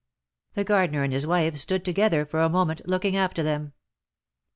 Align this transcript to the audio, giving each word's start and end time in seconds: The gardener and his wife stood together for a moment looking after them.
The 0.55 0.63
gardener 0.63 1.03
and 1.03 1.13
his 1.13 1.27
wife 1.27 1.57
stood 1.59 1.85
together 1.85 2.25
for 2.25 2.39
a 2.39 2.49
moment 2.49 2.81
looking 2.87 3.15
after 3.15 3.43
them. 3.43 3.73